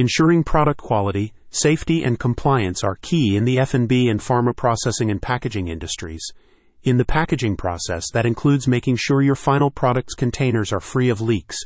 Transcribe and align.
Ensuring 0.00 0.44
product 0.44 0.80
quality, 0.80 1.34
safety, 1.50 2.02
and 2.02 2.18
compliance 2.18 2.82
are 2.82 2.96
key 3.02 3.36
in 3.36 3.44
the 3.44 3.58
F&B 3.58 4.08
and 4.08 4.18
pharma 4.18 4.56
processing 4.56 5.10
and 5.10 5.20
packaging 5.20 5.68
industries. 5.68 6.26
In 6.82 6.96
the 6.96 7.04
packaging 7.04 7.58
process, 7.58 8.10
that 8.14 8.24
includes 8.24 8.66
making 8.66 8.96
sure 8.96 9.20
your 9.20 9.34
final 9.34 9.70
product's 9.70 10.14
containers 10.14 10.72
are 10.72 10.80
free 10.80 11.10
of 11.10 11.20
leaks. 11.20 11.58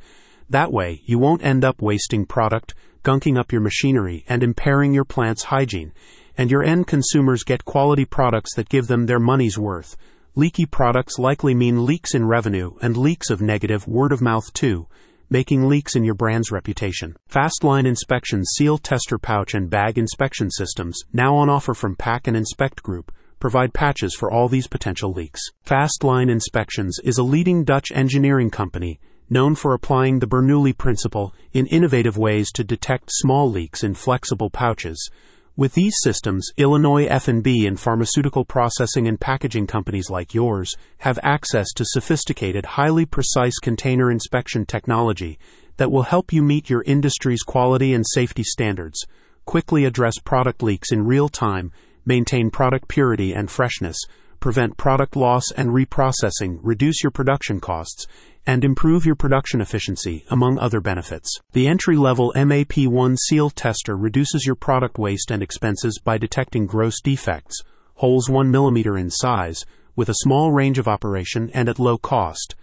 That 0.50 0.72
way, 0.72 1.00
you 1.04 1.16
won't 1.16 1.44
end 1.44 1.64
up 1.64 1.80
wasting 1.80 2.26
product, 2.26 2.74
gunking 3.04 3.38
up 3.38 3.52
your 3.52 3.60
machinery, 3.60 4.24
and 4.28 4.42
impairing 4.42 4.92
your 4.92 5.04
plant's 5.04 5.44
hygiene, 5.44 5.92
and 6.36 6.50
your 6.50 6.64
end 6.64 6.88
consumers 6.88 7.44
get 7.44 7.64
quality 7.64 8.04
products 8.04 8.56
that 8.56 8.68
give 8.68 8.88
them 8.88 9.06
their 9.06 9.20
money's 9.20 9.60
worth. 9.60 9.96
Leaky 10.34 10.66
products 10.66 11.20
likely 11.20 11.54
mean 11.54 11.86
leaks 11.86 12.16
in 12.16 12.26
revenue 12.26 12.72
and 12.82 12.96
leaks 12.96 13.30
of 13.30 13.40
negative 13.40 13.86
word 13.86 14.10
of 14.10 14.20
mouth 14.20 14.52
too, 14.52 14.88
making 15.30 15.68
leaks 15.68 15.96
in 15.96 16.04
your 16.04 16.14
brand's 16.14 16.50
reputation. 16.50 17.16
Fastline 17.30 17.86
Inspection 17.86 18.44
Seal 18.44 18.78
Tester 18.78 19.18
Pouch 19.18 19.54
and 19.54 19.70
Bag 19.70 19.98
Inspection 19.98 20.50
Systems, 20.50 21.00
now 21.12 21.34
on 21.36 21.48
offer 21.48 21.74
from 21.74 21.96
Pack 21.96 22.26
and 22.26 22.36
Inspect 22.36 22.82
Group, 22.82 23.12
provide 23.40 23.74
patches 23.74 24.14
for 24.14 24.30
all 24.30 24.48
these 24.48 24.66
potential 24.66 25.12
leaks. 25.12 25.40
Fastline 25.66 26.30
Inspections 26.30 26.98
is 27.04 27.18
a 27.18 27.22
leading 27.22 27.64
Dutch 27.64 27.92
engineering 27.92 28.50
company 28.50 29.00
known 29.30 29.54
for 29.54 29.74
applying 29.74 30.18
the 30.18 30.26
Bernoulli 30.26 30.76
principle 30.76 31.34
in 31.52 31.66
innovative 31.66 32.16
ways 32.18 32.52
to 32.52 32.62
detect 32.62 33.10
small 33.10 33.50
leaks 33.50 33.82
in 33.82 33.94
flexible 33.94 34.50
pouches 34.50 35.10
with 35.56 35.74
these 35.74 35.94
systems, 36.02 36.50
Illinois 36.56 37.04
F&B 37.04 37.64
and 37.64 37.78
pharmaceutical 37.78 38.44
processing 38.44 39.06
and 39.06 39.20
packaging 39.20 39.68
companies 39.68 40.10
like 40.10 40.34
yours 40.34 40.74
have 40.98 41.16
access 41.22 41.72
to 41.74 41.84
sophisticated, 41.86 42.66
highly 42.66 43.06
precise 43.06 43.58
container 43.60 44.10
inspection 44.10 44.66
technology 44.66 45.38
that 45.76 45.92
will 45.92 46.02
help 46.02 46.32
you 46.32 46.42
meet 46.42 46.68
your 46.68 46.82
industry's 46.86 47.42
quality 47.42 47.94
and 47.94 48.04
safety 48.04 48.42
standards, 48.42 49.06
quickly 49.44 49.84
address 49.84 50.14
product 50.24 50.60
leaks 50.60 50.90
in 50.90 51.06
real 51.06 51.28
time, 51.28 51.70
maintain 52.04 52.50
product 52.50 52.88
purity 52.88 53.32
and 53.32 53.48
freshness, 53.48 53.96
prevent 54.44 54.76
product 54.76 55.16
loss 55.16 55.50
and 55.52 55.70
reprocessing, 55.70 56.58
reduce 56.60 57.02
your 57.02 57.10
production 57.10 57.58
costs, 57.58 58.06
and 58.46 58.62
improve 58.62 59.06
your 59.06 59.14
production 59.14 59.62
efficiency, 59.62 60.22
among 60.28 60.58
other 60.58 60.82
benefits. 60.82 61.40
The 61.52 61.66
entry 61.66 61.96
level 61.96 62.30
MAP1 62.36 63.16
seal 63.26 63.48
tester 63.48 63.96
reduces 63.96 64.44
your 64.44 64.54
product 64.54 64.98
waste 64.98 65.30
and 65.30 65.42
expenses 65.42 65.98
by 65.98 66.18
detecting 66.18 66.66
gross 66.66 67.00
defects, 67.00 67.62
holes 67.94 68.28
1 68.28 68.52
mm 68.52 69.00
in 69.00 69.08
size, 69.08 69.64
with 69.96 70.10
a 70.10 70.16
small 70.16 70.52
range 70.52 70.78
of 70.78 70.88
operation 70.88 71.50
and 71.54 71.70
at 71.70 71.78
low 71.78 71.96
cost. 71.96 72.54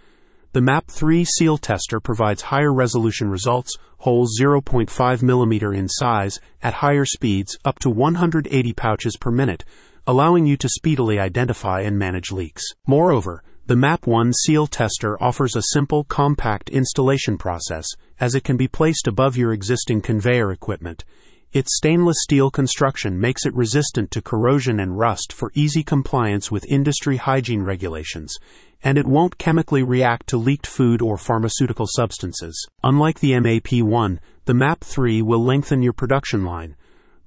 The 0.54 0.60
MAP3 0.60 1.26
seal 1.26 1.58
tester 1.58 2.00
provides 2.00 2.44
higher 2.44 2.72
resolution 2.72 3.32
results, 3.32 3.76
holes 3.98 4.38
0.5 4.40 4.88
mm 4.88 5.76
in 5.76 5.90
size, 5.90 6.40
at 6.62 6.76
higher 6.76 7.06
speeds, 7.06 7.58
up 7.66 7.80
to 7.80 7.90
180 7.90 8.73
pouches 8.73 9.18
per 9.18 9.32
minute 9.32 9.66
allowing 10.08 10.46
you 10.46 10.58
to 10.58 10.70
speedily 10.70 11.20
identify 11.20 11.82
and 11.82 11.98
manage 11.98 12.32
leaks. 12.32 12.64
Moreover, 12.88 13.44
the 13.68 13.76
MAP1 13.76 14.34
seal 14.34 14.68
tester 14.68 15.22
offers 15.24 15.56
a 15.56 15.62
simple, 15.72 16.04
compact 16.04 16.70
installation 16.70 17.38
process 17.38 17.86
as 18.20 18.36
it 18.36 18.44
can 18.44 18.58
be 18.58 18.68
placed 18.68 19.08
above 19.08 19.38
your 19.38 19.54
existing 19.54 20.02
conveyor 20.02 20.52
equipment. 20.52 21.06
Its 21.54 21.76
stainless 21.76 22.18
steel 22.22 22.50
construction 22.50 23.20
makes 23.20 23.46
it 23.46 23.54
resistant 23.54 24.10
to 24.12 24.22
corrosion 24.22 24.80
and 24.80 24.98
rust 24.98 25.32
for 25.32 25.52
easy 25.54 25.84
compliance 25.84 26.50
with 26.50 26.66
industry 26.70 27.18
hygiene 27.18 27.62
regulations, 27.62 28.36
and 28.84 28.98
it 28.98 29.06
won't 29.06 29.38
chemically 29.38 29.84
react 29.84 30.28
to 30.28 30.38
leaked 30.38 30.66
food 30.66 31.02
or 31.02 31.18
pharmaceutical 31.18 31.86
substances. 31.88 32.68
Unlike 32.84 33.20
the 33.20 33.32
MAP1, 33.34 34.20
the 34.46 34.54
MAP3 34.54 35.22
will 35.22 35.44
lengthen 35.44 35.82
your 35.82 35.94
production 35.94 36.44
line, 36.44 36.76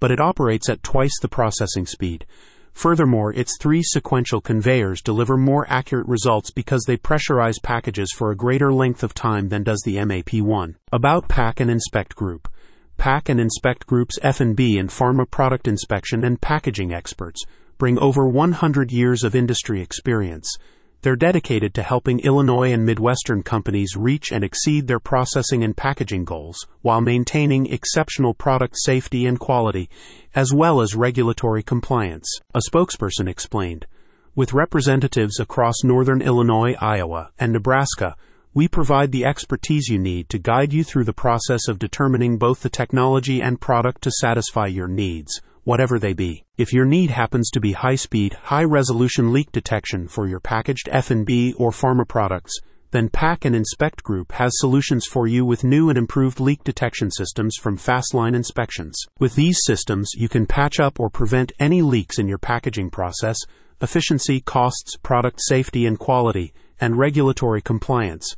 but 0.01 0.11
it 0.11 0.21
operates 0.21 0.69
at 0.69 0.83
twice 0.83 1.19
the 1.21 1.29
processing 1.29 1.87
speed 1.87 2.27
Furthermore, 2.75 3.33
its 3.33 3.57
three 3.59 3.83
sequential 3.83 4.41
conveyors 4.41 5.01
deliver 5.01 5.37
more 5.37 5.65
accurate 5.69 6.07
results 6.07 6.51
because 6.51 6.83
they 6.87 6.97
pressurize 6.97 7.63
packages 7.63 8.13
for 8.15 8.31
a 8.31 8.37
greater 8.37 8.73
length 8.73 9.03
of 9.03 9.15
time 9.15 9.49
than 9.49 9.63
does 9.63 9.81
the 9.85 9.97
MAP1. 9.97 10.75
About 10.93 11.29
Pack 11.29 11.61
and 11.61 11.71
Inspect 11.71 12.15
Group. 12.15 12.49
Pack 12.97 13.29
and 13.29 13.41
Inspect 13.41 13.87
Group's 13.87 14.19
F&B 14.23 14.77
and 14.77 14.91
pharma 14.91 15.31
product 15.31 15.67
inspection 15.67 16.25
and 16.25 16.41
packaging 16.41 16.93
experts 16.93 17.45
bring 17.79 17.99
over 17.99 18.29
100 18.29 18.93
years 18.93 19.25
of 19.25 19.35
industry 19.35 19.81
experience 19.81 20.57
they're 21.05 21.15
dedicated 21.15 21.75
to 21.75 21.83
helping 21.83 22.19
Illinois 22.21 22.73
and 22.73 22.83
Midwestern 22.83 23.43
companies 23.43 23.95
reach 23.95 24.33
and 24.33 24.43
exceed 24.43 24.87
their 24.87 24.99
processing 24.99 25.63
and 25.63 25.77
packaging 25.77 26.25
goals 26.25 26.67
while 26.81 27.03
maintaining 27.03 27.67
exceptional 27.67 28.33
product 28.33 28.75
safety 28.79 29.27
and 29.27 29.39
quality, 29.39 29.91
as 30.35 30.55
well 30.55 30.81
as 30.81 30.95
regulatory 30.95 31.63
compliance, 31.63 32.27
a 32.55 32.61
spokesperson 32.71 33.29
explained. 33.29 33.87
With 34.35 34.55
representatives 34.55 35.39
across 35.39 35.85
northern 35.85 36.23
Illinois, 36.23 36.75
Iowa, 36.81 37.33
and 37.39 37.53
Nebraska, 37.53 38.17
we 38.55 38.67
provide 38.67 39.13
the 39.13 39.27
expertise 39.27 39.89
you 39.89 39.99
need 39.99 40.31
to 40.31 40.39
guide 40.39 40.73
you 40.73 40.83
through 40.83 41.05
the 41.05 41.13
process 41.13 41.69
of 41.69 41.79
determining 41.79 42.39
both 42.39 42.63
the 42.63 42.71
technology 42.71 43.43
and 43.43 43.61
product 43.61 44.01
to 44.05 44.11
satisfy 44.11 44.69
your 44.69 44.89
needs 44.89 45.43
whatever 45.65 45.99
they 45.99 46.13
be. 46.13 46.45
If 46.57 46.73
your 46.73 46.85
need 46.85 47.11
happens 47.11 47.51
to 47.51 47.61
be 47.61 47.73
high-speed, 47.73 48.35
high-resolution 48.45 49.33
leak 49.33 49.51
detection 49.51 50.09
for 50.09 50.29
your 50.29 50.41
packaged 50.41 50.89
F&B 50.93 51.55
or 51.59 51.71
pharma 51.71 52.07
products, 52.07 52.59
then 52.95 53.09
Pack 53.09 53.45
and 53.45 53.57
Inspect 53.57 54.05
Group 54.05 54.31
has 54.31 54.53
solutions 54.55 55.05
for 55.05 55.27
you 55.27 55.45
with 55.45 55.65
new 55.65 55.89
and 55.89 55.99
improved 55.99 56.39
leak 56.39 56.63
detection 56.63 57.11
systems 57.11 57.57
from 57.57 57.77
Fastline 57.77 58.37
Inspections. 58.37 58.97
With 59.19 59.35
these 59.35 59.59
systems, 59.65 60.13
you 60.15 60.29
can 60.29 60.47
patch 60.47 60.79
up 60.79 61.01
or 61.01 61.11
prevent 61.11 61.51
any 61.59 61.83
leaks 61.83 62.21
in 62.21 62.29
your 62.29 62.39
packaging 62.39 62.91
process, 62.91 63.37
efficiency, 63.81 64.41
costs, 64.41 64.97
product 65.03 65.41
safety 65.43 65.87
and 65.87 65.99
quality, 65.99 66.55
and 66.81 66.97
regulatory 66.97 67.61
compliance. 67.61 68.37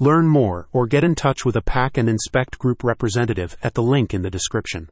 Learn 0.00 0.26
more 0.26 0.66
or 0.72 0.88
get 0.88 1.04
in 1.04 1.14
touch 1.14 1.44
with 1.44 1.54
a 1.54 1.62
Pack 1.62 1.96
and 1.96 2.08
Inspect 2.08 2.58
Group 2.58 2.82
representative 2.82 3.56
at 3.62 3.74
the 3.74 3.84
link 3.84 4.12
in 4.12 4.22
the 4.22 4.30
description. 4.30 4.88